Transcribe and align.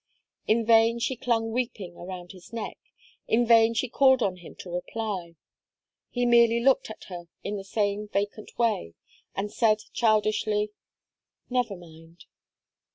In 0.47 0.65
vain 0.65 0.97
she 0.97 1.15
clung 1.15 1.51
weeping 1.51 1.95
around 1.95 2.31
his 2.31 2.51
neck, 2.51 2.79
in 3.27 3.45
vain 3.45 3.75
she 3.75 3.87
called 3.87 4.23
on 4.23 4.37
him 4.37 4.55
to 4.55 4.71
reply. 4.73 5.35
He 6.09 6.25
merely 6.25 6.59
looked 6.59 6.89
at 6.89 7.03
her 7.03 7.25
in 7.43 7.55
the 7.55 7.63
same 7.63 8.07
vacant 8.07 8.57
way, 8.57 8.95
and 9.35 9.53
said 9.53 9.83
childishly, 9.93 10.71
"Never 11.51 11.75
mind." 11.77 12.25